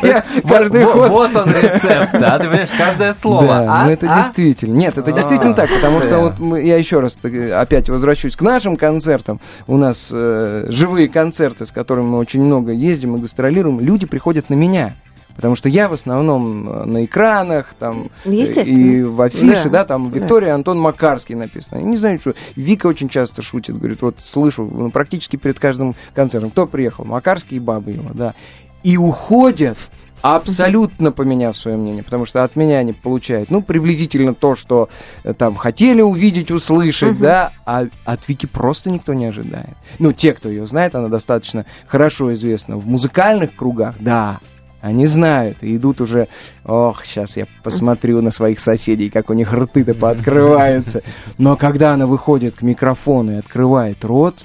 [1.09, 3.47] Вот он рецепт, да, ты понимаешь, каждое слово.
[3.47, 3.85] Да, а?
[3.85, 4.17] ну это а?
[4.17, 4.75] действительно.
[4.75, 8.77] Нет, это действительно так, потому что вот мы, я еще раз опять возвращусь к нашим
[8.77, 9.39] концертам.
[9.67, 13.79] У нас э, живые концерты, с которыми мы очень много ездим и гастролируем.
[13.79, 14.95] Люди приходят на меня.
[15.37, 20.09] Потому что я в основном э, на экранах, там, и в афише, да, да там
[20.09, 20.55] Виктория да.
[20.55, 21.77] Антон Макарский написано.
[21.77, 25.95] Я не знаю, что Вика очень часто шутит, говорит, вот слышу ну, практически перед каждым
[26.15, 28.33] концертом, кто приехал, Макарский и бабы его, да.
[28.81, 29.77] И уходят
[30.21, 34.89] абсолютно поменяв свое мнение, потому что от меня они получают, ну, приблизительно то, что
[35.23, 37.23] э, там хотели увидеть, услышать, угу.
[37.23, 39.75] да, а от Вики просто никто не ожидает.
[39.99, 44.39] Ну, те, кто ее знает, она достаточно хорошо известна в музыкальных кругах, да,
[44.81, 46.27] они знают и идут уже,
[46.63, 51.01] ох, сейчас я посмотрю на своих соседей, как у них рты-то пооткрываются.
[51.37, 54.35] Но когда она выходит к микрофону и открывает рот,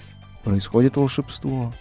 [0.43, 1.73] происходит волшебство.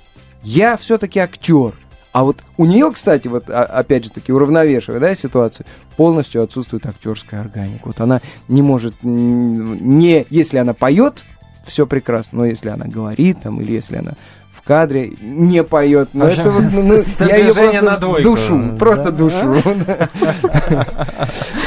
[0.44, 1.74] Я все-таки актер.
[2.12, 7.40] А вот у нее, кстати, вот опять же таки уравновешивая да, ситуацию, полностью отсутствует актерская
[7.40, 7.84] органика.
[7.86, 11.22] Вот она не может, не, если она поет,
[11.66, 14.14] все прекрасно, но если она говорит там, или если она
[14.62, 16.10] в кадре не поет.
[16.14, 18.24] Но это вот, ну, ну я ее просто на двойку.
[18.24, 19.56] душу, просто душу.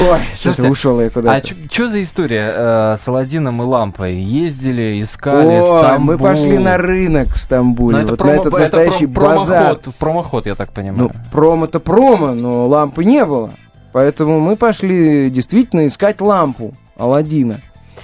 [0.01, 1.35] Ой, что-то ушел я куда-то.
[1.35, 1.41] А
[1.71, 4.15] что за история э, с Аладдином и лампой?
[4.15, 6.05] Ездили, искали Стамбул.
[6.05, 8.05] мы пошли на рынок в Стамбуле.
[8.05, 9.77] Вот на этот настоящий базар.
[9.99, 10.95] Промоход, я так понимаю.
[10.97, 13.51] Ну, промо-то промо, но лампы не было.
[13.91, 17.59] Поэтому мы пошли действительно искать лампу Аладдина.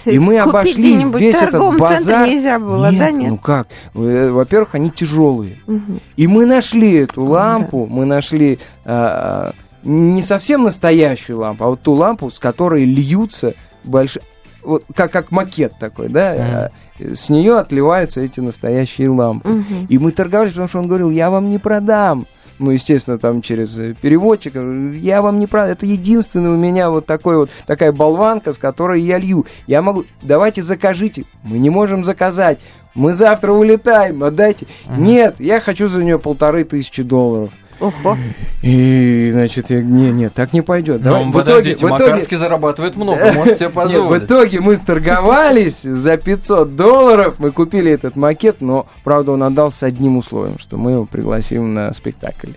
[0.06, 2.28] И мы обошли весь этот базар.
[2.28, 3.30] нельзя было, нет, да, нет?
[3.30, 3.68] Ну как?
[3.94, 5.58] Э, во-первых, они тяжелые.
[5.68, 6.00] Угу.
[6.18, 7.96] И мы нашли эту лампу, да.
[7.96, 14.24] мы нашли а, не совсем настоящую лампу, а вот ту лампу, с которой льются большие,
[14.64, 16.72] вот как как макет такой, да.
[17.00, 17.16] Угу.
[17.16, 19.50] С нее отливаются эти настоящие лампы.
[19.50, 19.88] Угу.
[19.90, 22.28] И мы торговались, потому что он говорил, я вам не продам
[22.62, 24.60] ну, естественно, там через э, переводчика.
[24.60, 29.02] Я вам не прав, это единственный у меня вот такой вот, такая болванка, с которой
[29.02, 29.46] я лью.
[29.68, 31.26] Я могу, давайте закажите.
[31.44, 32.60] Мы не можем заказать.
[32.94, 34.68] Мы завтра улетаем, отдайте.
[34.86, 35.02] Ага.
[35.02, 37.52] Нет, я хочу за нее полторы тысячи долларов.
[37.82, 38.16] Ого.
[38.62, 41.02] И, значит, я, не, нет, так не пойдет.
[41.02, 41.92] Давай, ну, в итоге, в итоге...
[41.92, 44.12] Макарский зарабатывает много, может себе позволить.
[44.22, 49.42] Нет, в итоге мы сторговались за 500 долларов, мы купили этот макет, но, правда, он
[49.42, 52.52] отдал с одним условием, что мы его пригласим на спектакль.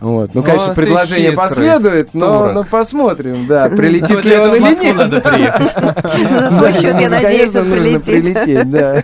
[0.00, 0.34] Вот.
[0.34, 4.96] Ну, конечно, предложение последует, но, но посмотрим, да, прилетит ли он или нет.
[4.96, 5.72] надо приехать.
[6.40, 8.70] За свой счет, я надеюсь, он прилетит.
[8.70, 9.02] да.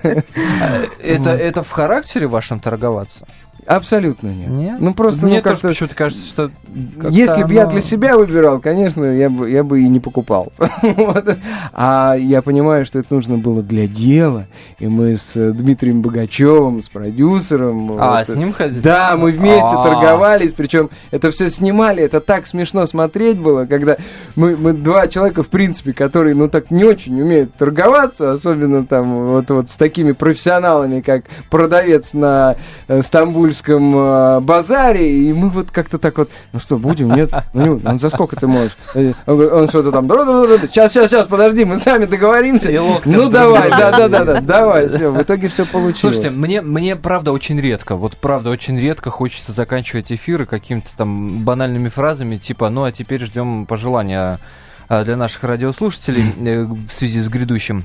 [1.02, 3.26] Это в характере вашем торговаться?
[3.66, 4.48] Абсолютно нет.
[4.48, 4.80] Нет?
[4.80, 6.50] Ну просто мне ну, тоже почему-то кажется, что
[7.10, 10.52] если бы я для себя выбирал, конечно, я бы я бы и не покупал.
[10.82, 11.36] вот.
[11.72, 14.46] А я понимаю, что это нужно было для дела,
[14.78, 17.92] и мы с Дмитрием Богачевым, с продюсером.
[17.98, 18.80] А вот, с ним ходили?
[18.80, 19.88] Да, мы вместе А-а-а.
[19.88, 23.96] торговались, причем это все снимали, это так смешно смотреть было, когда
[24.36, 29.30] мы мы два человека в принципе, которые ну так не очень умеют торговаться, особенно там
[29.30, 32.56] вот вот с такими профессионалами, как продавец на
[32.88, 37.30] э, Стамбуль Стамбульском э, базаре, и мы вот как-то так вот, ну что, будем, нет?
[37.52, 38.76] Ну, ну за сколько ты можешь?
[38.94, 42.70] Э, он, он что-то там, сейчас, сейчас, сейчас, подожди, мы сами договоримся.
[43.04, 46.16] Ну давай, да, да, да, да, давай, все, в итоге все получилось.
[46.16, 51.44] Слушайте, мне, мне правда очень редко, вот правда очень редко хочется заканчивать эфиры какими-то там
[51.44, 54.38] банальными фразами, типа, ну а теперь ждем пожелания
[54.88, 56.24] э, для наших радиослушателей
[56.88, 57.84] в связи с грядущим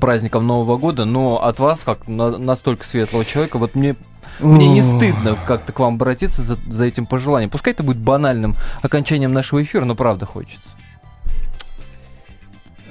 [0.00, 3.94] праздником Нового года, но от вас, как на, настолько светлого человека, вот мне
[4.40, 7.50] мне не стыдно как-то к вам обратиться за, за этим пожеланием.
[7.50, 10.68] Пускай это будет банальным окончанием нашего эфира, но правда хочется.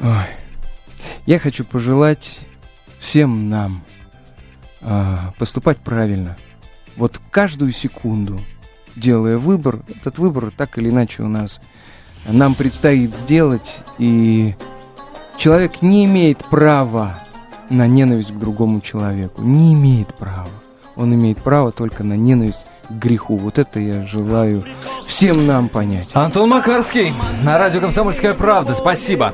[0.02, 0.26] Ой.
[1.26, 2.40] Я хочу пожелать
[3.00, 3.84] всем нам
[4.82, 6.38] э, поступать правильно.
[6.96, 8.40] Вот каждую секунду,
[8.96, 11.60] делая выбор, этот выбор так или иначе у нас
[12.26, 14.56] нам предстоит сделать, и
[15.38, 17.20] человек не имеет права
[17.70, 19.42] на ненависть к другому человеку.
[19.42, 20.50] Не имеет права
[20.96, 23.36] он имеет право только на ненависть к греху.
[23.36, 24.64] Вот это я желаю
[25.06, 26.10] всем нам понять.
[26.14, 27.14] Антон Макарский
[27.44, 28.74] на радио «Комсомольская правда».
[28.74, 29.34] Спасибо.